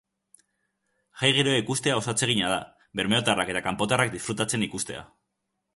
[1.23, 2.59] Jai giroa ikustea oso atsegina da,
[3.01, 5.11] bermeotarrak eta kanpotarrak disfrutatzen ikustea.